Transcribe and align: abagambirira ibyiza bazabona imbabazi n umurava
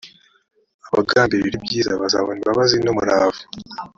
abagambirira 0.89 1.55
ibyiza 1.59 1.99
bazabona 2.01 2.37
imbabazi 2.39 2.75
n 2.79 2.87
umurava 2.91 3.41